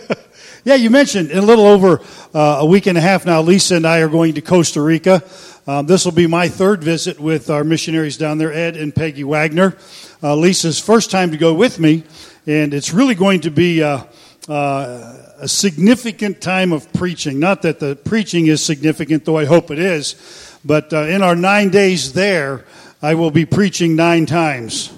[0.64, 2.00] yeah, you mentioned in a little over
[2.34, 5.22] uh, a week and a half now, Lisa and I are going to Costa Rica.
[5.66, 9.24] Um, this will be my third visit with our missionaries down there, Ed and Peggy
[9.24, 9.76] Wagner.
[10.22, 12.04] Uh, Lisa's first time to go with me,
[12.46, 14.04] and it's really going to be uh,
[14.48, 17.38] uh, a significant time of preaching.
[17.38, 21.36] Not that the preaching is significant, though I hope it is, but uh, in our
[21.36, 22.64] nine days there,
[23.00, 24.92] I will be preaching nine times.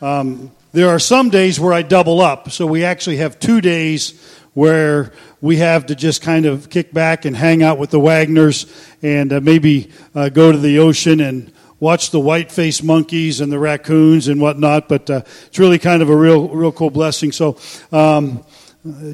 [0.00, 4.14] Um, there are some days where I double up, so we actually have two days
[4.54, 8.66] where we have to just kind of kick back and hang out with the Wagners
[9.02, 13.58] and uh, maybe uh, go to the ocean and watch the white-faced monkeys and the
[13.58, 14.88] raccoons and whatnot.
[14.88, 17.32] But uh, it's really kind of a real, real cool blessing.
[17.32, 17.58] So
[17.92, 18.44] um,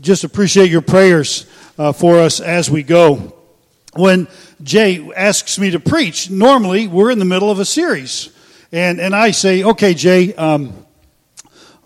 [0.01, 3.35] just appreciate your prayers uh, for us as we go.
[3.95, 4.29] When
[4.63, 8.31] Jay asks me to preach, normally we're in the middle of a series,
[8.71, 10.35] and and I say, okay, Jay.
[10.35, 10.85] Um,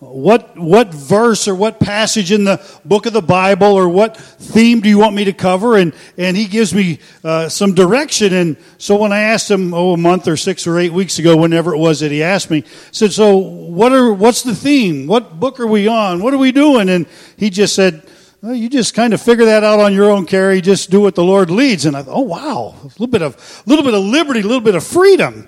[0.02, 4.80] what, what verse or what passage in the book of the Bible or what theme
[4.80, 5.76] do you want me to cover?
[5.76, 8.34] And, and he gives me uh, some direction.
[8.34, 11.36] And so when I asked him, oh, a month or six or eight weeks ago,
[11.36, 15.06] whenever it was that he asked me, I said, so what are, what's the theme?
[15.06, 16.20] What book are we on?
[16.20, 16.88] What are we doing?
[16.88, 17.06] And
[17.36, 18.02] he just said,
[18.42, 20.60] well, you just kind of figure that out on your own, Carey.
[20.60, 21.86] Just do what the Lord leads.
[21.86, 24.42] And I thought, oh, wow, a little bit of, a little bit of liberty, a
[24.42, 25.46] little bit of freedom.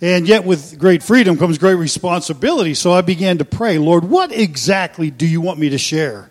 [0.00, 2.72] And yet, with great freedom comes great responsibility.
[2.74, 6.30] So I began to pray, Lord, what exactly do you want me to share?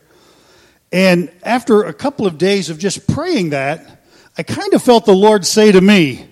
[0.91, 4.03] And after a couple of days of just praying that,
[4.37, 6.27] I kind of felt the Lord say to me,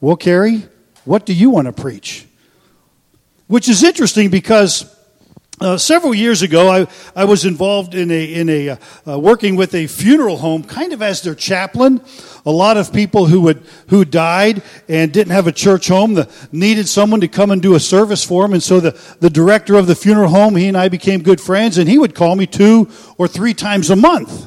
[0.00, 0.64] Well, Carey,
[1.04, 2.26] what do you want to preach?
[3.46, 4.84] Which is interesting because
[5.60, 9.56] uh, several years ago, I, I was involved in a in a uh, uh, working
[9.56, 12.00] with a funeral home, kind of as their chaplain.
[12.46, 16.30] A lot of people who would who died and didn't have a church home the,
[16.50, 19.74] needed someone to come and do a service for them, and so the the director
[19.74, 22.46] of the funeral home, he and I became good friends, and he would call me
[22.46, 24.46] two or three times a month.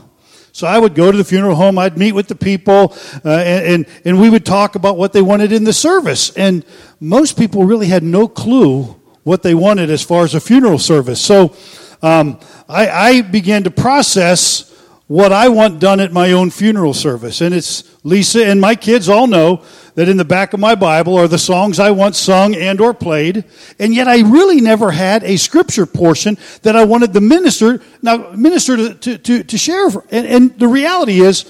[0.51, 3.65] So I would go to the funeral home, I'd meet with the people, uh, and,
[3.65, 6.29] and, and we would talk about what they wanted in the service.
[6.37, 6.63] And
[6.99, 11.21] most people really had no clue what they wanted as far as a funeral service.
[11.21, 11.55] So
[12.01, 14.69] um, I, I began to process
[15.07, 17.41] what I want done at my own funeral service.
[17.41, 19.63] And it's Lisa and my kids all know
[19.95, 22.93] that in the back of my Bible are the songs I once sung and or
[22.93, 23.43] played.
[23.79, 28.31] And yet I really never had a scripture portion that I wanted the minister, now
[28.31, 29.87] minister to, to, to, to share.
[30.09, 31.45] And, and the reality is,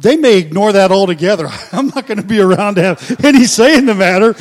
[0.00, 1.48] they may ignore that altogether.
[1.72, 4.34] I'm not going to be around to have any say in the matter,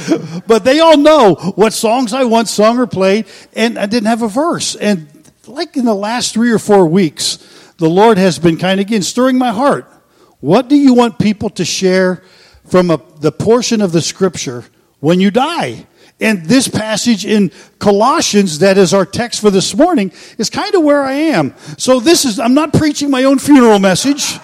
[0.45, 4.21] but they all know what songs I once sung or played, and I didn't have
[4.21, 4.75] a verse.
[4.75, 5.07] And
[5.47, 7.37] like in the last three or four weeks,
[7.77, 9.91] the Lord has been kind of again stirring my heart.
[10.41, 12.23] What do you want people to share
[12.65, 14.63] from a, the portion of the scripture
[14.99, 15.87] when you die?
[16.19, 20.83] And this passage in Colossians, that is our text for this morning, is kind of
[20.83, 21.55] where I am.
[21.77, 24.39] So this is, I'm not preaching my own funeral message.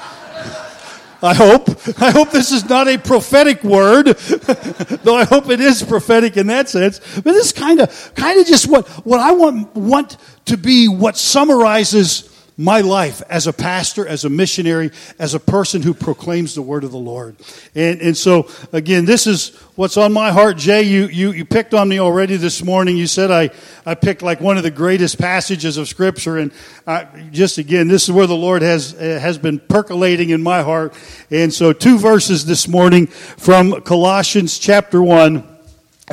[1.24, 1.70] I hope.
[2.02, 6.48] I hope this is not a prophetic word, though I hope it is prophetic in
[6.48, 7.00] that sense.
[7.16, 11.16] But this kind of, kind of just what, what I want, want to be what
[11.16, 16.62] summarizes my life as a pastor, as a missionary, as a person who proclaims the
[16.62, 17.36] word of the Lord.
[17.74, 20.58] And, and so, again, this is what's on my heart.
[20.58, 22.96] Jay, you, you, you picked on me already this morning.
[22.96, 23.50] You said I,
[23.86, 26.38] I picked like one of the greatest passages of Scripture.
[26.38, 26.52] And
[26.86, 30.94] I, just again, this is where the Lord has, has been percolating in my heart.
[31.32, 35.53] And so, two verses this morning from Colossians chapter 1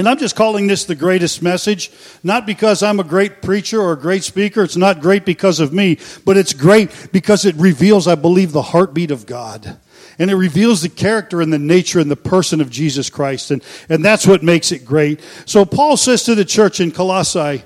[0.00, 1.90] and I'm just calling this the greatest message,
[2.22, 4.62] not because I'm a great preacher or a great speaker.
[4.62, 8.62] It's not great because of me, but it's great because it reveals, I believe, the
[8.62, 9.78] heartbeat of God.
[10.18, 13.50] And it reveals the character and the nature and the person of Jesus Christ.
[13.50, 15.20] And, and that's what makes it great.
[15.44, 17.62] So Paul says to the church in Colossae,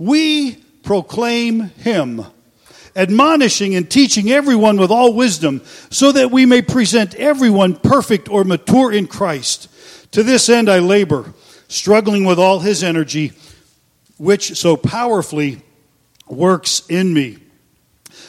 [0.00, 2.24] We proclaim him,
[2.96, 8.42] admonishing and teaching everyone with all wisdom, so that we may present everyone perfect or
[8.42, 9.68] mature in Christ.
[10.10, 11.34] To this end I labor
[11.68, 13.32] struggling with all his energy,
[14.18, 15.62] which so powerfully
[16.26, 17.38] works in me.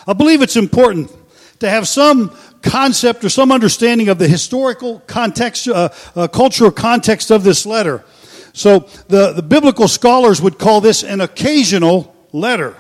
[0.07, 1.11] I believe it's important
[1.59, 7.31] to have some concept or some understanding of the historical context, uh, uh, cultural context
[7.31, 8.03] of this letter.
[8.53, 12.75] So the, the biblical scholars would call this an occasional letter.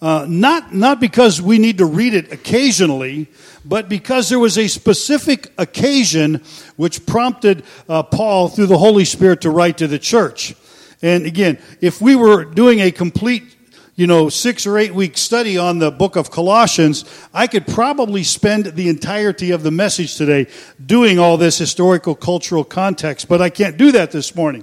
[0.00, 3.26] Uh, not, not because we need to read it occasionally,
[3.64, 6.40] but because there was a specific occasion
[6.76, 10.54] which prompted uh, Paul through the Holy Spirit to write to the church.
[11.02, 13.56] And again, if we were doing a complete,
[13.96, 17.04] you know, six or eight week study on the book of Colossians,
[17.34, 20.46] I could probably spend the entirety of the message today
[20.84, 24.62] doing all this historical cultural context, but I can't do that this morning.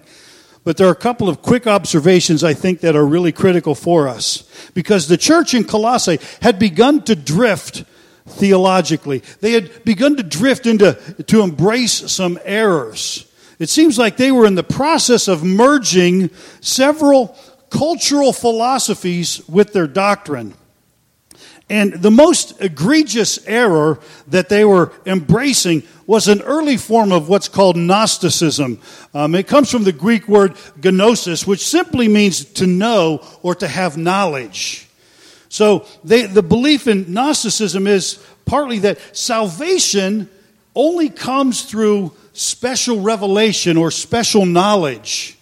[0.65, 4.09] But there are a couple of quick observations I think that are really critical for
[4.09, 4.43] us.
[4.73, 7.85] Because the church in Colossae had begun to drift
[8.27, 9.19] theologically.
[9.39, 10.93] They had begun to drift into,
[11.27, 13.31] to embrace some errors.
[13.59, 16.31] It seems like they were in the process of merging
[16.61, 17.37] several
[17.69, 20.55] cultural philosophies with their doctrine.
[21.69, 27.47] And the most egregious error that they were embracing was an early form of what's
[27.47, 28.79] called Gnosticism.
[29.13, 33.67] Um, it comes from the Greek word gnosis, which simply means to know or to
[33.67, 34.87] have knowledge.
[35.49, 40.29] So they, the belief in Gnosticism is partly that salvation
[40.75, 45.37] only comes through special revelation or special knowledge.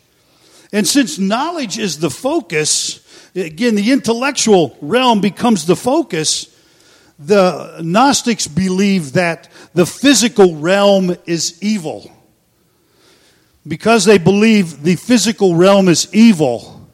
[0.71, 2.99] And since knowledge is the focus,
[3.35, 6.49] again, the intellectual realm becomes the focus,
[7.19, 12.11] the Gnostics believe that the physical realm is evil.
[13.67, 16.89] Because they believe the physical realm is evil,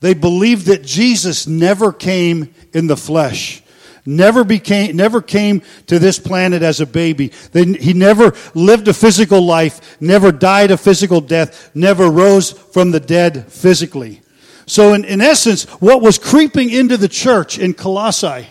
[0.00, 3.62] they believe that Jesus never came in the flesh.
[4.04, 7.32] Never became, never came to this planet as a baby.
[7.52, 12.98] He never lived a physical life, never died a physical death, never rose from the
[12.98, 14.22] dead physically.
[14.66, 18.48] So in, in essence, what was creeping into the church in Colossae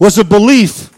[0.00, 0.90] was a belief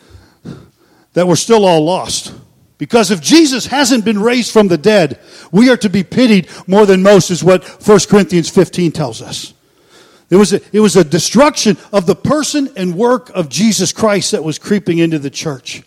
[1.17, 2.35] that we're still all lost.
[2.77, 5.19] Because if Jesus hasn't been raised from the dead,
[5.51, 9.55] we are to be pitied more than most, is what 1 Corinthians 15 tells us.
[10.29, 14.33] It was, a, it was a destruction of the person and work of Jesus Christ
[14.33, 15.83] that was creeping into the church.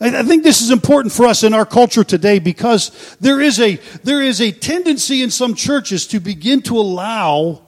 [0.00, 3.58] I, I think this is important for us in our culture today because there is
[3.58, 7.62] a, there is a tendency in some churches to begin to allow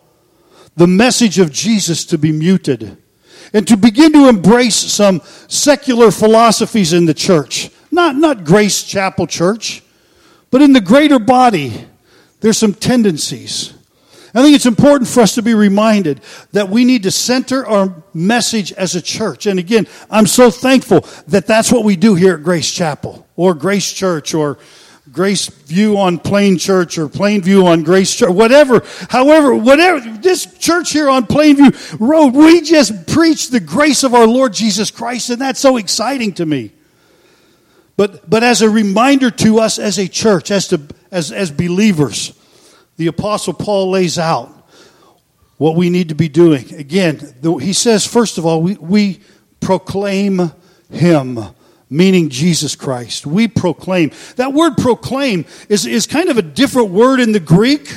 [0.77, 2.97] the message of Jesus to be muted
[3.53, 7.71] and to begin to embrace some secular philosophies in the church.
[7.91, 9.83] Not, not Grace Chapel Church,
[10.51, 11.87] but in the greater body,
[12.41, 13.73] there's some tendencies.
[14.35, 16.21] I think it's important for us to be reminded
[16.53, 19.47] that we need to center our message as a church.
[19.47, 23.55] And again, I'm so thankful that that's what we do here at Grace Chapel or
[23.55, 24.59] Grace Church or
[25.17, 30.45] Grace View on Plain Church or Plain View on Grace Church, whatever, however, whatever, this
[30.59, 35.31] church here on Plainview Road, we just preach the grace of our Lord Jesus Christ,
[35.31, 36.71] and that's so exciting to me.
[37.97, 42.39] But, but as a reminder to us as a church, as, to, as, as believers,
[42.99, 44.69] the Apostle Paul lays out
[45.57, 46.75] what we need to be doing.
[46.75, 49.21] Again, he says, first of all, we, we
[49.61, 50.53] proclaim
[50.91, 51.41] Him,
[51.89, 53.27] meaning Jesus Christ.
[53.27, 54.11] We proclaim.
[54.37, 57.91] That word proclaim is, is kind of a different word in the Greek.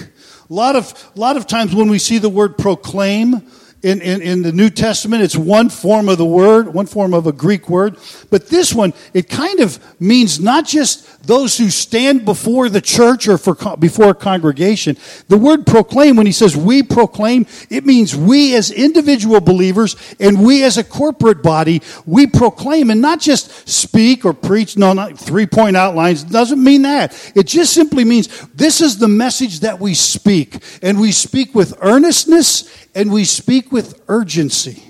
[0.49, 3.47] A lot of, a lot of times when we see the word proclaim,
[3.81, 7.27] in, in, in, the New Testament, it's one form of the word, one form of
[7.27, 7.97] a Greek word.
[8.29, 13.27] But this one, it kind of means not just those who stand before the church
[13.27, 14.97] or for, before a congregation.
[15.29, 20.43] The word proclaim, when he says we proclaim, it means we as individual believers and
[20.43, 25.17] we as a corporate body, we proclaim and not just speak or preach, no, not
[25.17, 26.23] three point outlines.
[26.23, 27.31] It doesn't mean that.
[27.33, 30.61] It just simply means this is the message that we speak.
[30.81, 34.83] And we speak with earnestness and we speak with urgency.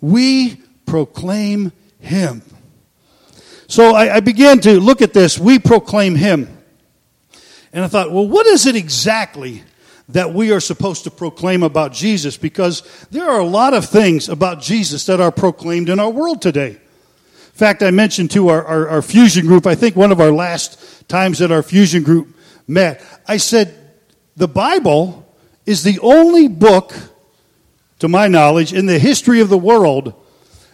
[0.00, 0.56] We
[0.86, 2.42] proclaim Him.
[3.68, 5.38] So I, I, began to look at this.
[5.38, 6.58] We proclaim Him.
[7.72, 9.62] And I thought, well, what is it exactly
[10.10, 12.36] that we are supposed to proclaim about Jesus?
[12.36, 16.42] Because there are a lot of things about Jesus that are proclaimed in our world
[16.42, 16.70] today.
[16.72, 20.32] In fact, I mentioned to our, our, our fusion group, I think one of our
[20.32, 22.36] last times that our fusion group
[22.66, 23.78] met, I said,
[24.36, 25.21] the Bible
[25.66, 26.94] is the only book,
[27.98, 30.14] to my knowledge, in the history of the world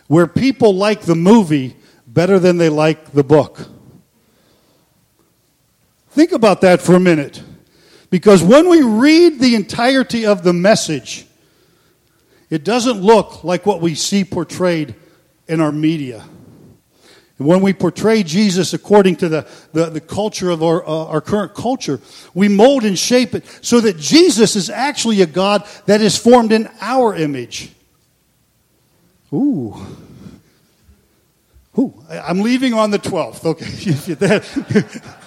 [0.07, 1.77] where people like the movie
[2.07, 3.69] better than they like the book.
[6.11, 7.43] Think about that for a minute.
[8.11, 11.27] Because when we read the entirety of the message,
[12.49, 14.95] it doesn't look like what we see portrayed
[15.47, 16.25] in our media.
[17.39, 21.55] When we portray Jesus according to the, the, the culture of our, uh, our current
[21.55, 22.01] culture,
[22.35, 26.51] we mold and shape it so that Jesus is actually a God that is formed
[26.51, 27.71] in our image.
[29.33, 29.77] Ooh.
[31.79, 31.95] Ooh.
[32.11, 33.45] I'm leaving on the 12th.
[33.45, 34.89] Okay.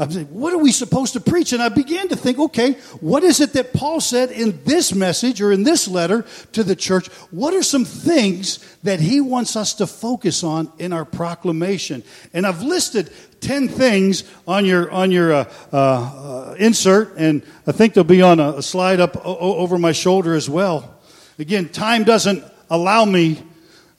[0.00, 1.52] I'm saying, what are we supposed to preach?
[1.52, 5.42] And I began to think, okay, what is it that Paul said in this message
[5.42, 7.08] or in this letter to the church?
[7.32, 12.04] What are some things that he wants us to focus on in our proclamation?
[12.32, 17.94] And I've listed 10 things on your, on your uh, uh, insert, and I think
[17.94, 20.96] they'll be on a, a slide up o- over my shoulder as well.
[21.40, 23.42] Again, time doesn't allow me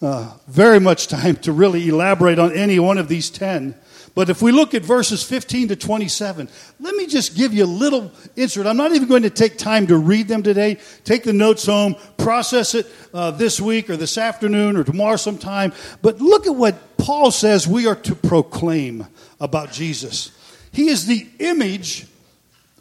[0.02, 3.76] uh, very much time to really elaborate on any one of these 10.
[4.16, 6.50] But if we look at verses 15 to 27,
[6.80, 8.66] let me just give you a little insert.
[8.66, 10.78] I'm not even going to take time to read them today.
[11.04, 15.74] Take the notes home, process it uh, this week or this afternoon or tomorrow sometime.
[16.02, 19.08] But look at what Paul says we are to proclaim
[19.40, 20.32] about Jesus.
[20.72, 22.08] He is the image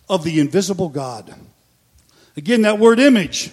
[0.09, 1.35] of the invisible God.
[2.37, 3.51] Again, that word image.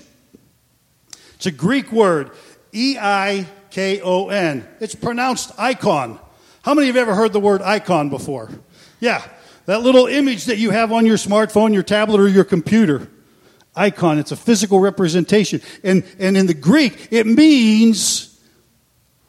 [1.36, 2.32] It's a Greek word,
[2.74, 4.67] E I K O N.
[4.79, 6.20] It's pronounced icon.
[6.66, 8.50] How many of you have ever heard the word icon before?
[9.00, 9.24] Yeah,
[9.68, 13.08] that little image that you have on your smartphone, your tablet, or your computer.
[13.76, 15.62] Icon, it's a physical representation.
[15.84, 18.42] And, and in the Greek, it means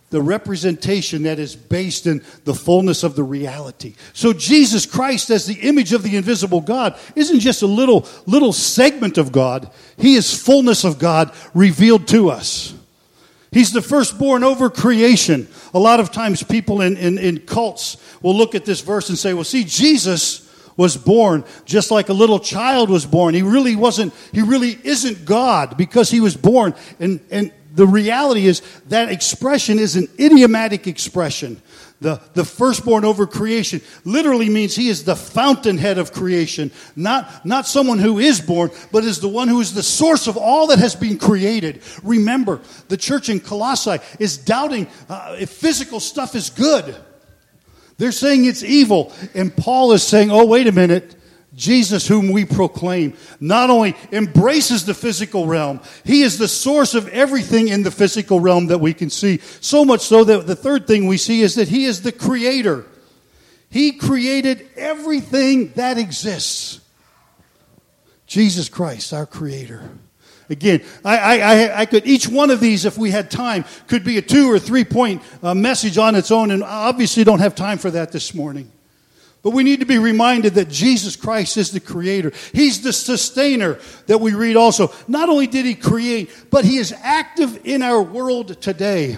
[0.08, 3.96] the representation that is based in the fullness of the reality.
[4.14, 8.54] So Jesus Christ as the image of the invisible God isn't just a little little
[8.54, 9.70] segment of God.
[9.98, 12.72] He is fullness of God revealed to us.
[13.52, 15.48] He's the firstborn over creation.
[15.72, 19.16] A lot of times people in, in, in cults will look at this verse and
[19.18, 20.42] say, well, see, Jesus
[20.76, 23.34] was born just like a little child was born.
[23.34, 26.74] He really wasn't, he really isn't God because he was born.
[27.00, 31.60] And, and the reality is that expression is an idiomatic expression.
[32.00, 37.66] The, the firstborn over creation literally means he is the fountainhead of creation, not, not
[37.66, 40.78] someone who is born, but is the one who is the source of all that
[40.78, 41.80] has been created.
[42.02, 46.94] Remember, the church in Colossae is doubting uh, if physical stuff is good.
[47.96, 49.10] They're saying it's evil.
[49.34, 51.15] And Paul is saying, oh, wait a minute.
[51.56, 57.08] Jesus, whom we proclaim, not only embraces the physical realm, he is the source of
[57.08, 59.38] everything in the physical realm that we can see.
[59.62, 62.84] So much so that the third thing we see is that he is the creator.
[63.70, 66.80] He created everything that exists.
[68.26, 69.90] Jesus Christ, our creator.
[70.50, 74.18] Again, I, I, I, could, each one of these, if we had time, could be
[74.18, 77.78] a two or three point uh, message on its own, and obviously don't have time
[77.78, 78.70] for that this morning.
[79.46, 82.32] But we need to be reminded that Jesus Christ is the creator.
[82.52, 84.92] He's the sustainer that we read also.
[85.06, 89.16] Not only did he create, but he is active in our world today.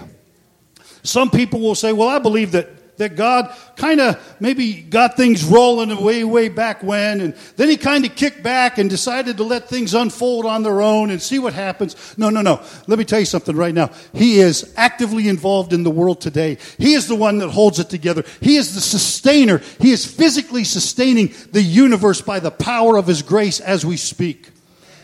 [1.01, 2.69] Some people will say, well, I believe that
[2.99, 7.77] that God kind of maybe got things rolling way, way back when, and then He
[7.77, 11.39] kind of kicked back and decided to let things unfold on their own and see
[11.39, 12.17] what happens.
[12.17, 12.61] No, no, no.
[12.87, 13.89] Let me tell you something right now.
[14.13, 16.57] He is actively involved in the world today.
[16.77, 18.23] He is the one that holds it together.
[18.41, 19.61] He is the sustainer.
[19.79, 24.49] He is physically sustaining the universe by the power of His grace as we speak.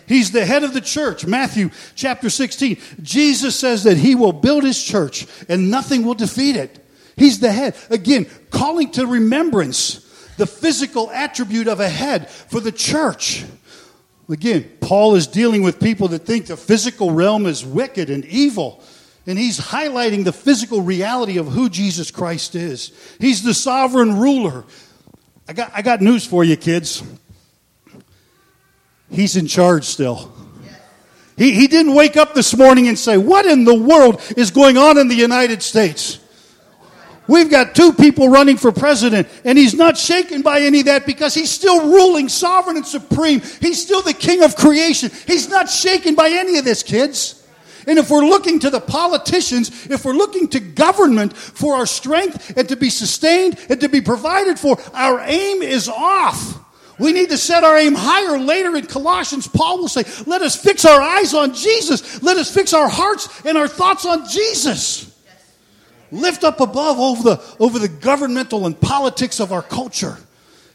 [0.07, 1.25] He's the head of the church.
[1.25, 2.77] Matthew chapter 16.
[3.01, 6.84] Jesus says that he will build his church and nothing will defeat it.
[7.17, 7.75] He's the head.
[7.89, 10.01] Again, calling to remembrance
[10.37, 13.45] the physical attribute of a head for the church.
[14.29, 18.83] Again, Paul is dealing with people that think the physical realm is wicked and evil.
[19.27, 22.91] And he's highlighting the physical reality of who Jesus Christ is.
[23.19, 24.65] He's the sovereign ruler.
[25.47, 27.03] I got, I got news for you, kids.
[29.09, 30.33] He's in charge still.
[31.37, 34.77] He, he didn't wake up this morning and say, What in the world is going
[34.77, 36.19] on in the United States?
[37.27, 41.05] We've got two people running for president, and he's not shaken by any of that
[41.05, 43.41] because he's still ruling sovereign and supreme.
[43.61, 45.09] He's still the king of creation.
[45.25, 47.41] He's not shaken by any of this, kids.
[47.87, 52.57] And if we're looking to the politicians, if we're looking to government for our strength
[52.57, 56.59] and to be sustained and to be provided for, our aim is off.
[56.97, 58.39] We need to set our aim higher.
[58.39, 62.23] Later in Colossians, Paul will say, Let us fix our eyes on Jesus.
[62.23, 65.14] Let us fix our hearts and our thoughts on Jesus
[66.15, 70.17] lift up above over the, over the governmental and politics of our culture.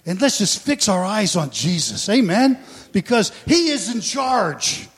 [0.07, 2.09] And let's just fix our eyes on Jesus.
[2.09, 2.59] Amen?
[2.93, 4.89] Because He is in charge.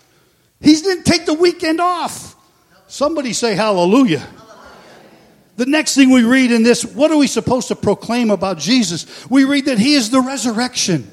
[0.60, 2.36] He didn't take the weekend off.
[2.86, 4.26] Somebody say hallelujah.
[5.56, 9.28] The next thing we read in this, what are we supposed to proclaim about Jesus?
[9.28, 11.10] We read that He is the resurrection.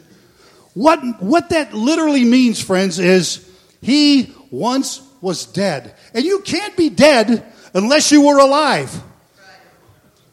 [0.73, 3.49] What, what that literally means, friends, is
[3.81, 5.95] He once was dead.
[6.13, 9.03] And you can't be dead unless you were alive.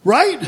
[0.06, 0.40] Right?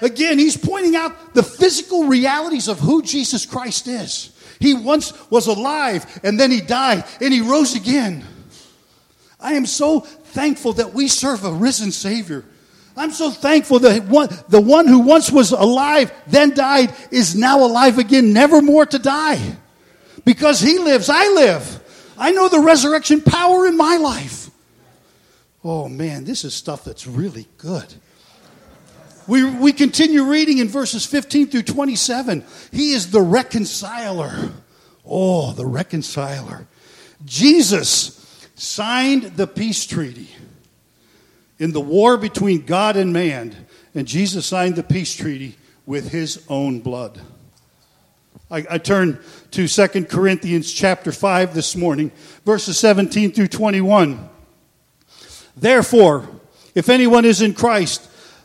[0.00, 4.30] Again, he's pointing out the physical realities of who Jesus Christ is.
[4.60, 8.24] He once was alive and then he died and he rose again.
[9.40, 12.44] I am so thankful that we serve a risen Savior.
[12.96, 17.64] I'm so thankful that one, the one who once was alive, then died, is now
[17.64, 19.56] alive again, never more to die.
[20.24, 22.14] Because he lives, I live.
[22.16, 24.50] I know the resurrection power in my life.
[25.64, 27.92] Oh man, this is stuff that's really good.
[29.26, 32.44] We, we continue reading in verses 15 through 27.
[32.72, 34.50] He is the reconciler.
[35.04, 36.66] Oh, the reconciler.
[37.24, 40.28] Jesus signed the peace treaty
[41.58, 43.54] in the war between God and man.
[43.94, 47.20] And Jesus signed the peace treaty with his own blood.
[48.50, 49.20] I, I turn
[49.52, 52.12] to 2 Corinthians chapter 5 this morning,
[52.44, 54.28] verses 17 through 21.
[55.56, 56.28] Therefore,
[56.74, 58.10] if anyone is in Christ,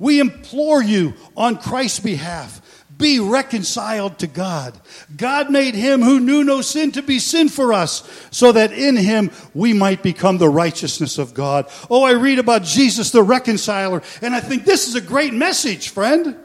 [0.00, 2.60] We implore you on Christ's behalf
[3.00, 4.78] be reconciled to God.
[5.16, 8.94] God made him who knew no sin to be sin for us, so that in
[8.94, 11.68] him we might become the righteousness of God.
[11.88, 15.88] Oh, I read about Jesus the reconciler, and I think this is a great message,
[15.88, 16.36] friend.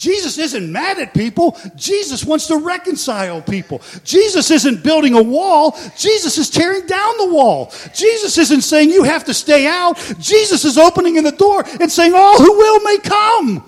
[0.00, 1.58] Jesus isn't mad at people.
[1.76, 3.82] Jesus wants to reconcile people.
[4.02, 5.78] Jesus isn't building a wall.
[5.94, 7.70] Jesus is tearing down the wall.
[7.94, 9.98] Jesus isn't saying you have to stay out.
[10.18, 13.62] Jesus is opening in the door and saying all who will may come.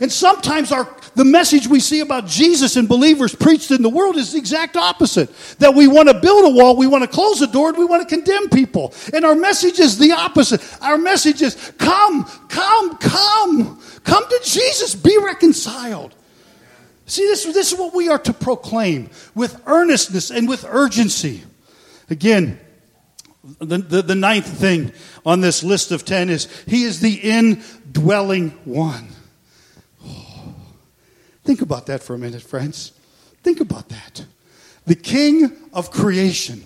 [0.00, 4.16] And sometimes our, the message we see about Jesus and believers preached in the world
[4.16, 5.30] is the exact opposite.
[5.58, 7.84] That we want to build a wall, we want to close the door, and we
[7.84, 8.94] want to condemn people.
[9.12, 10.62] And our message is the opposite.
[10.80, 13.80] Our message is come, come, come.
[14.04, 16.14] Come to Jesus, be reconciled.
[17.06, 21.42] See, this, this is what we are to proclaim with earnestness and with urgency.
[22.08, 22.60] Again,
[23.58, 24.92] the, the, the ninth thing
[25.26, 29.08] on this list of ten is He is the indwelling one.
[31.44, 32.92] Think about that for a minute, friends.
[33.42, 34.24] Think about that.
[34.86, 36.64] The King of creation,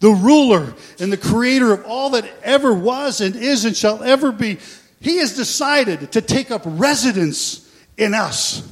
[0.00, 4.32] the ruler and the creator of all that ever was and is and shall ever
[4.32, 4.58] be,
[5.00, 8.66] he has decided to take up residence in us.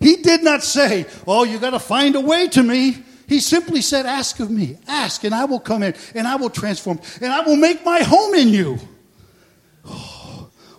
[0.00, 3.02] He did not say, Oh, you got to find a way to me.
[3.28, 6.50] He simply said, Ask of me, ask, and I will come in, and I will
[6.50, 8.78] transform, and I will make my home in you.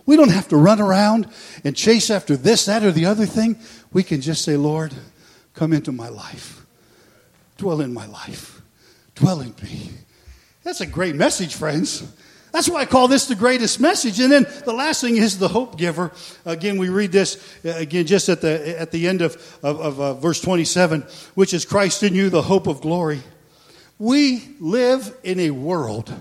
[0.05, 1.27] We don't have to run around
[1.63, 3.57] and chase after this, that, or the other thing.
[3.91, 4.93] We can just say, Lord,
[5.53, 6.65] come into my life.
[7.57, 8.61] Dwell in my life.
[9.15, 9.91] Dwell in me.
[10.63, 12.03] That's a great message, friends.
[12.51, 14.19] That's why I call this the greatest message.
[14.19, 16.11] And then the last thing is the hope giver.
[16.45, 19.99] Again, we read this uh, again just at the, at the end of, of, of
[19.99, 21.01] uh, verse 27,
[21.33, 23.21] which is Christ in you, the hope of glory.
[23.97, 26.13] We live in a world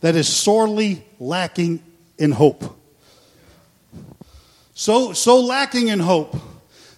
[0.00, 1.82] that is sorely lacking
[2.18, 2.78] in hope.
[4.74, 6.36] So, so lacking in hope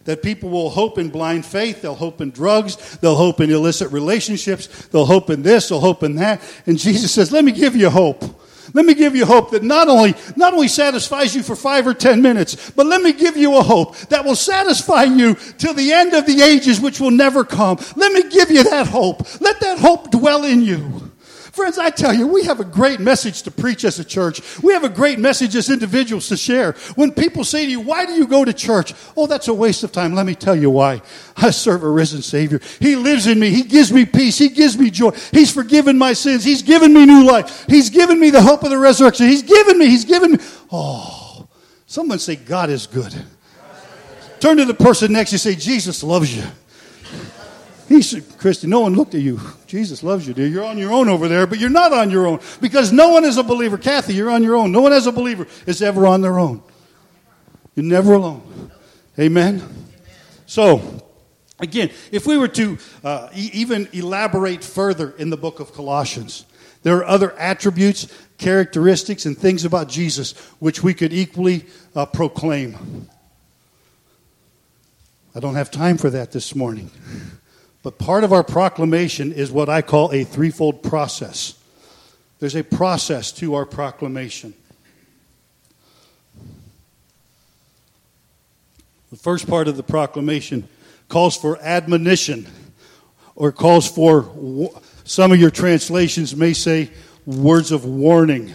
[0.05, 3.91] that people will hope in blind faith, they'll hope in drugs, they'll hope in illicit
[3.91, 6.43] relationships, they'll hope in this, they'll hope in that.
[6.67, 8.23] And Jesus says, Let me give you hope.
[8.73, 11.95] Let me give you hope that not only, not only satisfies you for five or
[11.95, 15.93] ten minutes, but let me give you a hope that will satisfy you till the
[15.93, 17.79] end of the ages, which will never come.
[17.95, 19.41] Let me give you that hope.
[19.41, 21.04] Let that hope dwell in you.
[21.55, 24.43] Friends, I tell you, we have a great message to preach as a church.
[24.61, 26.73] We have a great message as individuals to share.
[26.97, 28.93] When people say to you, Why do you go to church?
[29.17, 30.17] Oh, that's a waste of time.
[30.17, 31.01] Let me tell you why.
[31.37, 32.61] I serve a risen Savior.
[32.81, 33.51] He lives in me.
[33.51, 34.37] He gives me peace.
[34.37, 35.13] He gives me joy.
[35.31, 36.43] He's forgiven my sins.
[36.43, 37.67] He's given me new life.
[37.69, 39.29] He's given me the hope of the resurrection.
[39.29, 39.87] He's given me.
[39.87, 40.39] He's given me.
[40.73, 41.47] Oh,
[41.87, 43.15] someone say, God is good.
[44.41, 46.43] Turn to the person next to you say, Jesus loves you.
[47.89, 49.39] He said, Christy, no one looked at you.
[49.67, 50.47] Jesus loves you, dear.
[50.47, 53.25] You're on your own over there, but you're not on your own because no one
[53.25, 53.77] is a believer.
[53.77, 54.73] Kathy, you're on your own.
[54.73, 56.63] No one as a believer is ever on their own.
[57.75, 58.71] You're never alone.
[59.19, 59.63] Amen?
[60.47, 61.05] So,
[61.59, 66.47] again, if we were to uh, e- even elaborate further in the book of Colossians,
[66.85, 68.07] there are other attributes,
[68.39, 73.09] characteristics, and things about Jesus which we could equally uh, proclaim.
[75.35, 76.91] I don't have time for that this morning.
[77.85, 81.55] But part of our proclamation is what I call a threefold process.
[82.41, 84.55] There's a process to our proclamation.
[89.11, 90.67] The first part of the proclamation
[91.11, 92.47] calls for admonition,
[93.37, 94.71] or calls for,
[95.05, 96.91] some of your translations may say,
[97.27, 98.51] words of warning.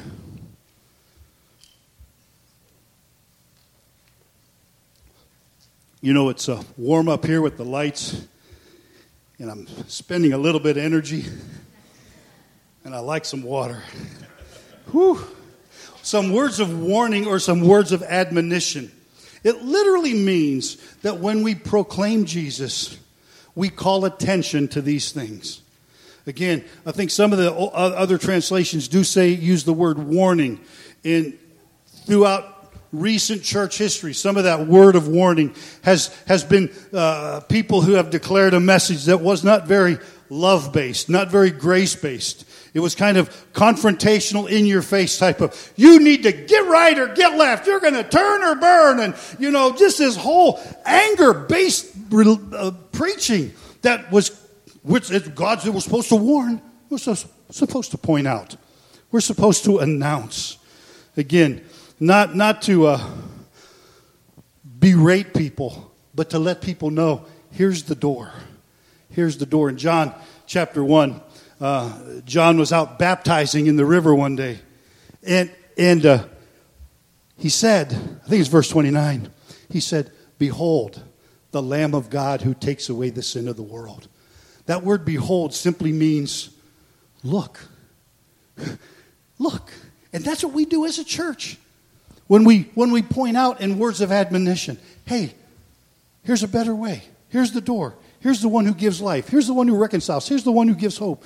[6.01, 8.25] You know, it's uh, warm up here with the lights
[9.39, 11.25] and I'm spending a little bit of energy,
[12.83, 13.81] and I like some water.
[14.91, 15.19] Whew.
[16.01, 18.91] Some words of warning or some words of admonition.
[19.43, 22.97] It literally means that when we proclaim Jesus,
[23.55, 25.61] we call attention to these things.
[26.27, 30.59] Again, I think some of the other translations do say use the word warning
[31.03, 31.37] in
[32.05, 32.58] throughout
[32.91, 37.93] recent church history, some of that word of warning has, has been uh, people who
[37.93, 39.97] have declared a message that was not very
[40.29, 42.45] love based, not very grace based.
[42.73, 46.97] It was kind of confrontational, in your face type of, you need to get right
[46.97, 47.65] or get left.
[47.65, 48.99] You're going to turn or burn.
[48.99, 54.29] And, you know, just this whole anger based uh, preaching that was,
[54.83, 57.03] which God was supposed to warn, was
[57.49, 58.55] supposed to point out.
[59.11, 60.57] We're supposed to announce.
[61.17, 61.65] Again,
[61.99, 63.09] not, not to uh,
[64.63, 68.31] berate people, but to let people know here's the door.
[69.09, 69.69] Here's the door.
[69.69, 70.13] In John
[70.45, 71.21] chapter 1,
[71.59, 74.59] uh, John was out baptizing in the river one day.
[75.23, 76.25] And, and uh,
[77.37, 79.29] he said, I think it's verse 29,
[79.69, 81.03] he said, Behold,
[81.51, 84.07] the Lamb of God who takes away the sin of the world.
[84.67, 86.51] That word behold simply means
[87.23, 87.59] look.
[89.39, 89.73] look.
[90.13, 91.57] And that's what we do as a church.
[92.29, 95.33] When we, when we point out in words of admonition, hey,
[96.23, 97.01] here's a better way.
[97.29, 97.95] Here's the door.
[98.19, 99.29] Here's the one who gives life.
[99.29, 100.27] Here's the one who reconciles.
[100.27, 101.23] Here's the one who gives hope.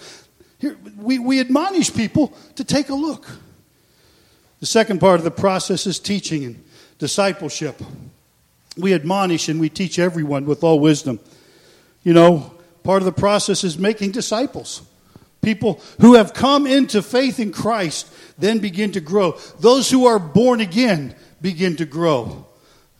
[0.59, 3.27] Here, we, we admonish people to take a look.
[4.61, 6.63] The second part of the process is teaching and
[6.99, 7.81] discipleship.
[8.77, 11.19] We admonish and we teach everyone with all wisdom.
[12.03, 14.81] You know, part of the process is making disciples.
[15.43, 19.37] People who have come into faith in Christ then begin to grow.
[19.59, 22.47] Those who are born again begin to grow.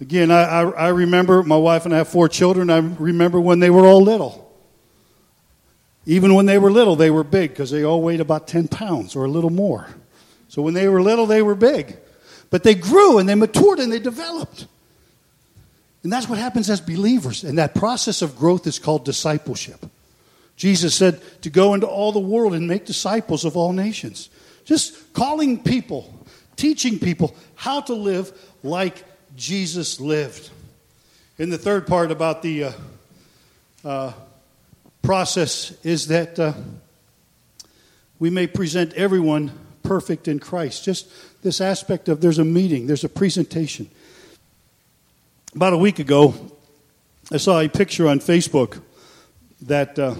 [0.01, 2.69] Again, I, I, I, remember my wife and I have four children.
[2.69, 4.51] I remember when they were all little.
[6.05, 9.15] Even when they were little, they were big because they all weighed about 10 pounds
[9.15, 9.87] or a little more.
[10.49, 11.97] So when they were little, they were big.
[12.49, 14.67] But they grew and they matured and they developed.
[16.03, 17.45] And that's what happens as believers.
[17.45, 19.85] And that process of growth is called discipleship.
[20.55, 24.29] Jesus said to go into all the world and make disciples of all nations.
[24.65, 28.31] Just calling people, teaching people how to live
[28.63, 29.03] like
[29.35, 30.49] Jesus lived.
[31.39, 32.71] And the third part about the uh,
[33.83, 34.13] uh,
[35.01, 36.53] process is that uh,
[38.19, 40.85] we may present everyone perfect in Christ.
[40.85, 41.09] Just
[41.41, 43.89] this aspect of there's a meeting, there's a presentation.
[45.55, 46.33] About a week ago,
[47.31, 48.81] I saw a picture on Facebook
[49.67, 50.15] that uh,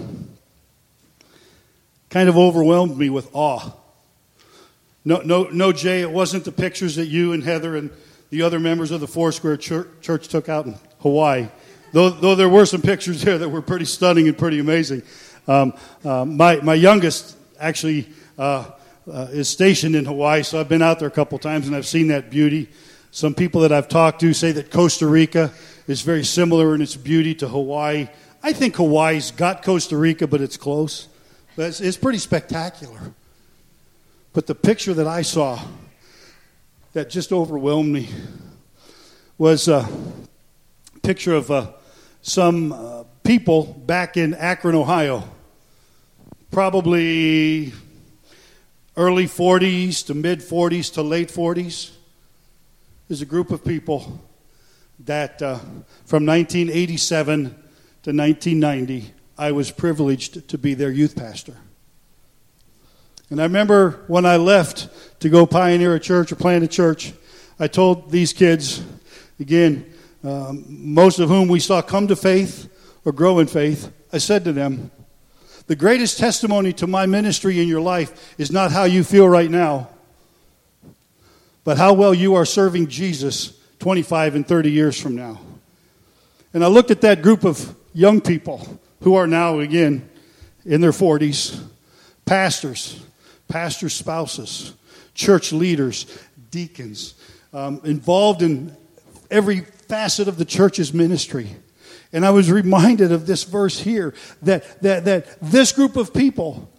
[2.10, 3.72] kind of overwhelmed me with awe.
[5.04, 7.90] No, no, no, Jay, it wasn't the pictures that you and Heather and
[8.30, 11.48] the other members of the Foursquare church, church took out in Hawaii.
[11.92, 15.02] Though, though there were some pictures there that were pretty stunning and pretty amazing.
[15.46, 18.70] Um, uh, my, my youngest actually uh,
[19.10, 21.86] uh, is stationed in Hawaii, so I've been out there a couple times and I've
[21.86, 22.70] seen that beauty.
[23.10, 25.52] Some people that I've talked to say that Costa Rica
[25.86, 28.08] is very similar in its beauty to Hawaii.
[28.46, 31.08] I think Hawaii's got Costa Rica, but it's close.
[31.56, 33.00] But it's, it's pretty spectacular.
[34.34, 35.58] But the picture that I saw
[36.92, 38.10] that just overwhelmed me
[39.38, 39.88] was a
[41.02, 41.68] picture of uh,
[42.20, 45.24] some uh, people back in Akron, Ohio,
[46.50, 47.72] probably
[48.94, 51.92] early 40s to mid 40s to late 40s.
[53.08, 54.20] There's a group of people
[55.06, 55.60] that uh,
[56.04, 57.62] from 1987
[58.04, 61.56] to 1990, I was privileged to be their youth pastor.
[63.30, 64.90] And I remember when I left
[65.20, 67.14] to go pioneer a church or plant a church,
[67.58, 68.84] I told these kids,
[69.40, 69.90] again,
[70.22, 72.70] um, most of whom we saw come to faith
[73.06, 74.90] or grow in faith, I said to them,
[75.66, 79.50] the greatest testimony to my ministry in your life is not how you feel right
[79.50, 79.88] now,
[81.64, 85.40] but how well you are serving Jesus 25 and 30 years from now.
[86.52, 90.08] And I looked at that group of young people who are now, again,
[90.66, 91.62] in their 40s,
[92.26, 93.02] pastors,
[93.48, 94.74] pastors' spouses,
[95.14, 96.06] church leaders,
[96.50, 97.14] deacons,
[97.52, 98.76] um, involved in
[99.30, 101.48] every facet of the church's ministry.
[102.12, 106.70] And I was reminded of this verse here that, that, that this group of people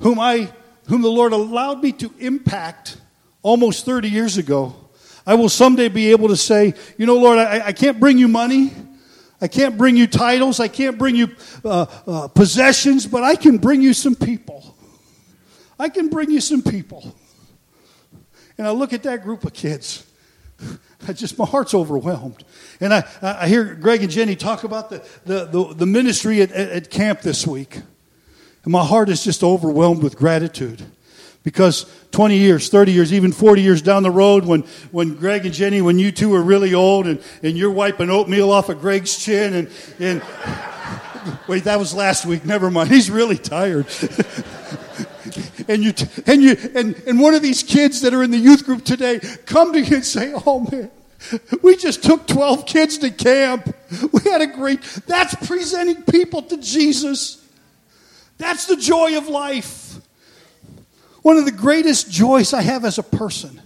[0.00, 0.52] whom I
[0.90, 2.96] whom the Lord allowed me to impact
[3.42, 4.74] almost 30 years ago,
[5.24, 8.26] I will someday be able to say, you know, Lord, I, I can't bring you
[8.26, 8.72] money.
[9.40, 10.60] I can't bring you titles.
[10.60, 11.30] I can't bring you
[11.64, 14.76] uh, uh, possessions, but I can bring you some people.
[15.78, 17.14] I can bring you some people.
[18.58, 20.06] And I look at that group of kids.
[21.08, 22.44] I just, my heart's overwhelmed.
[22.80, 26.52] And I, I hear Greg and Jenny talk about the, the, the, the ministry at,
[26.52, 27.76] at camp this week.
[28.64, 30.82] And my heart is just overwhelmed with gratitude.
[31.42, 35.54] Because 20 years, 30 years, even 40 years down the road, when, when Greg and
[35.54, 39.16] Jenny, when you two are really old and, and you're wiping oatmeal off of Greg's
[39.16, 40.22] chin and, and
[41.48, 42.44] wait, that was last week.
[42.44, 42.90] Never mind.
[42.90, 43.86] He's really tired.
[45.68, 45.94] and you,
[46.26, 49.20] and you, and, and one of these kids that are in the youth group today
[49.46, 50.90] come to you and say, oh man,
[51.62, 53.74] We just took 12 kids to camp.
[54.12, 57.44] We had a great, that's presenting people to Jesus.
[58.38, 59.89] That's the joy of life.
[61.22, 63.60] One of the greatest joys I have as a person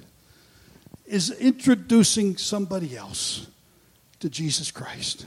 [1.07, 3.47] is introducing somebody else
[4.21, 5.27] to Jesus Christ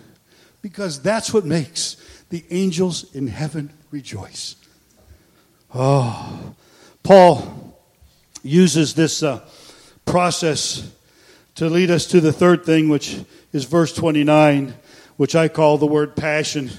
[0.61, 1.95] because that's what makes
[2.29, 4.55] the angels in heaven rejoice.
[5.73, 6.55] Oh,
[7.03, 7.77] Paul
[8.43, 9.47] uses this uh,
[10.05, 10.91] process
[11.55, 13.19] to lead us to the third thing, which
[13.53, 14.73] is verse 29,
[15.17, 16.69] which I call the word passion.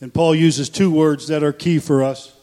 [0.00, 2.33] And Paul uses two words that are key for us.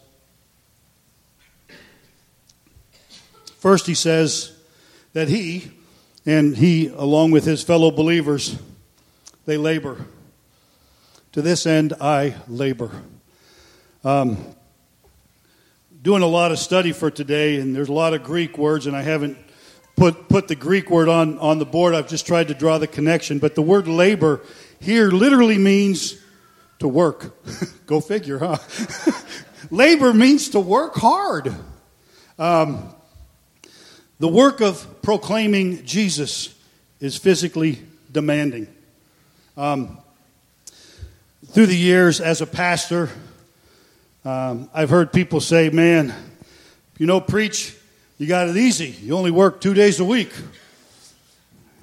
[3.61, 4.57] First, he says
[5.13, 5.71] that he,
[6.25, 8.57] and he, along with his fellow believers,
[9.45, 10.03] they labor.
[11.33, 12.89] To this end, I labor.
[14.03, 14.43] Um,
[16.01, 18.95] doing a lot of study for today, and there's a lot of Greek words, and
[18.95, 19.37] I haven't
[19.95, 21.93] put, put the Greek word on, on the board.
[21.93, 23.37] I've just tried to draw the connection.
[23.37, 24.41] But the word labor
[24.79, 26.15] here literally means
[26.79, 27.45] to work.
[27.85, 28.57] Go figure, huh?
[29.69, 31.53] labor means to work hard.
[32.39, 32.95] Um,
[34.21, 36.53] the work of proclaiming Jesus
[36.99, 37.81] is physically
[38.11, 38.67] demanding.
[39.57, 39.97] Um,
[41.47, 43.09] through the years as a pastor,
[44.23, 46.13] um, I've heard people say, man,
[46.99, 47.75] you know, preach,
[48.19, 48.89] you got it easy.
[48.89, 50.31] You only work two days a week.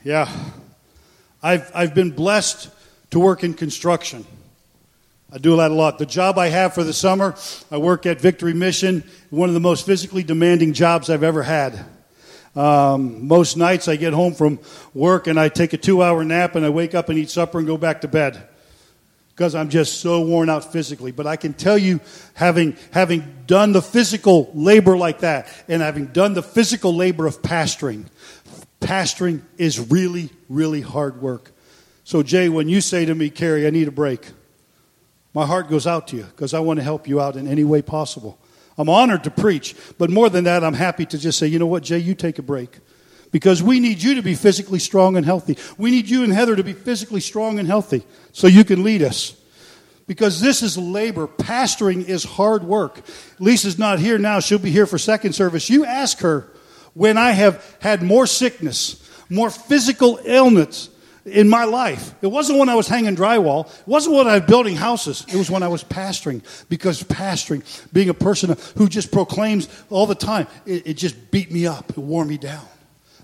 [0.04, 0.32] Yeah.
[1.42, 2.70] I've, I've been blessed
[3.10, 4.24] to work in construction.
[5.32, 5.98] I do that a lot.
[5.98, 7.34] The job I have for the summer,
[7.72, 11.84] I work at Victory Mission, one of the most physically demanding jobs I've ever had.
[12.56, 14.58] Um, most nights I get home from
[14.94, 17.58] work and I take a two hour nap and I wake up and eat supper
[17.58, 18.48] and go back to bed
[19.38, 21.12] because I'm just so worn out physically.
[21.12, 22.00] But I can tell you,
[22.34, 27.40] having, having done the physical labor like that, and having done the physical labor of
[27.40, 28.06] pastoring,
[28.80, 31.52] pastoring is really, really hard work.
[32.02, 34.28] So, Jay, when you say to me, Carey, I need a break,
[35.32, 37.62] my heart goes out to you because I want to help you out in any
[37.62, 38.40] way possible.
[38.78, 41.66] I'm honored to preach, but more than that, I'm happy to just say, you know
[41.66, 42.78] what, Jay, you take a break
[43.30, 45.58] because we need you to be physically strong and healthy.
[45.76, 49.02] We need you and Heather to be physically strong and healthy so you can lead
[49.02, 49.34] us.
[50.06, 51.26] Because this is labor.
[51.26, 53.02] Pastoring is hard work.
[53.38, 54.40] Lisa's not here now.
[54.40, 55.68] She'll be here for second service.
[55.68, 56.48] You ask her
[56.94, 60.88] when I have had more sickness, more physical illness
[61.28, 62.14] in my life.
[62.22, 63.66] It wasn't when I was hanging drywall.
[63.66, 65.24] It wasn't when I was building houses.
[65.28, 66.42] It was when I was pastoring.
[66.68, 67.62] Because pastoring,
[67.92, 71.90] being a person who just proclaims all the time, it, it just beat me up.
[71.90, 72.66] It wore me down.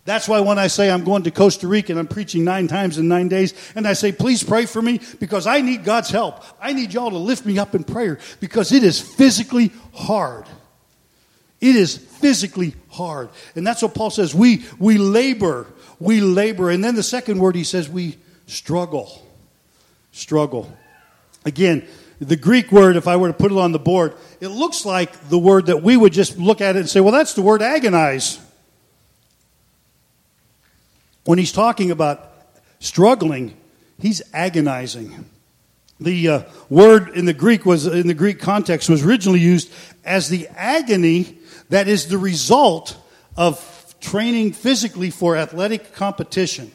[0.04, 2.98] That's why when I say I'm going to Costa Rica and I'm preaching nine times
[2.98, 6.44] in nine days, and I say, please pray for me because I need God's help.
[6.60, 10.44] I need y'all to lift me up in prayer because it is physically hard.
[11.60, 13.30] It is physically hard.
[13.56, 14.34] And that's what Paul says.
[14.34, 15.66] We, we labor.
[15.98, 16.70] We labor.
[16.70, 19.26] And then the second word he says, we struggle.
[20.12, 20.76] Struggle.
[21.44, 21.86] Again,
[22.20, 25.28] the Greek word, if I were to put it on the board, it looks like
[25.28, 27.62] the word that we would just look at it and say, well, that's the word
[27.62, 28.38] agonize
[31.24, 32.32] when he's talking about
[32.80, 33.56] struggling,
[34.00, 35.26] he's agonizing.
[36.00, 39.72] The uh, word in the Greek was in the Greek context was originally used
[40.04, 41.38] as the agony
[41.70, 42.96] that is the result
[43.36, 43.58] of
[44.04, 46.70] training physically for athletic competition.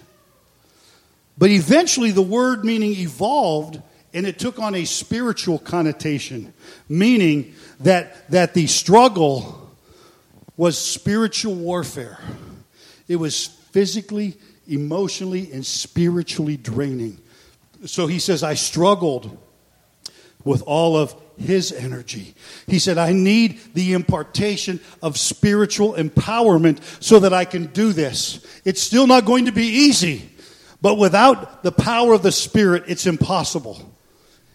[1.38, 3.82] But eventually the word meaning evolved
[4.14, 6.54] and it took on a spiritual connotation,
[6.90, 9.70] meaning that, that the struggle
[10.58, 12.20] was spiritual warfare.
[13.08, 14.36] It was physically,
[14.68, 17.20] emotionally, and spiritually draining.
[17.86, 19.38] So he says, I struggled
[20.44, 22.36] with all of his energy.
[22.68, 28.46] He said, I need the impartation of spiritual empowerment so that I can do this.
[28.66, 30.30] It's still not going to be easy,
[30.82, 33.96] but without the power of the Spirit, it's impossible.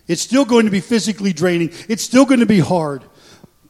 [0.06, 3.02] It's still going to be physically draining, it's still going to be hard,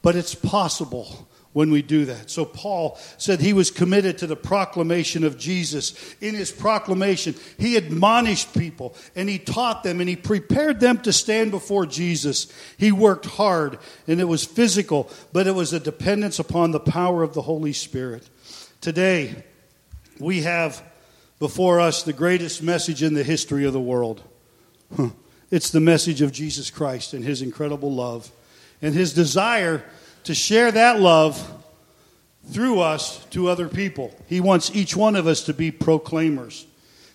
[0.03, 2.31] but it's possible when we do that.
[2.31, 5.95] So Paul said he was committed to the proclamation of Jesus.
[6.21, 11.13] In his proclamation, he admonished people and he taught them and he prepared them to
[11.13, 12.53] stand before Jesus.
[12.77, 17.23] He worked hard and it was physical, but it was a dependence upon the power
[17.23, 18.29] of the Holy Spirit.
[18.81, 19.45] Today,
[20.19, 20.83] we have
[21.39, 24.23] before us the greatest message in the history of the world.
[25.53, 28.33] It's the message of Jesus Christ and his incredible love
[28.83, 29.85] and his desire
[30.25, 31.51] to share that love
[32.51, 34.15] through us to other people.
[34.27, 36.67] He wants each one of us to be proclaimers.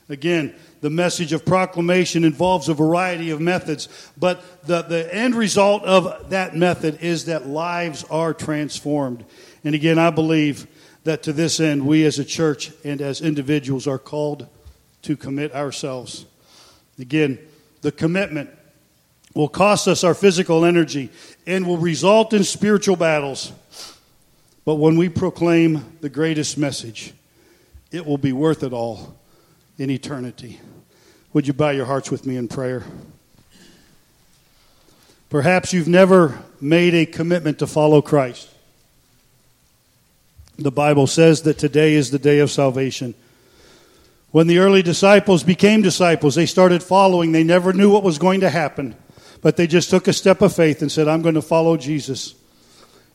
[0.07, 5.83] Again, the message of proclamation involves a variety of methods, but the, the end result
[5.83, 9.23] of that method is that lives are transformed.
[9.63, 10.67] And again, I believe
[11.03, 14.47] that to this end, we as a church and as individuals are called
[15.03, 16.25] to commit ourselves.
[16.97, 17.39] Again,
[17.81, 18.49] the commitment
[19.33, 21.09] will cost us our physical energy
[21.45, 23.51] and will result in spiritual battles.
[24.65, 27.13] But when we proclaim the greatest message,
[27.91, 29.15] it will be worth it all
[29.77, 30.59] in eternity.
[31.33, 32.83] Would you bow your hearts with me in prayer?
[35.29, 38.49] Perhaps you've never made a commitment to follow Christ.
[40.57, 43.13] The Bible says that today is the day of salvation.
[44.31, 47.31] When the early disciples became disciples, they started following.
[47.31, 48.95] They never knew what was going to happen,
[49.41, 52.35] but they just took a step of faith and said, I'm going to follow Jesus.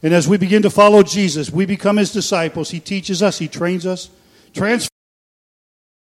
[0.03, 2.71] And as we begin to follow Jesus, we become his disciples.
[2.71, 4.11] He teaches us, he trains us,
[4.53, 4.94] transforms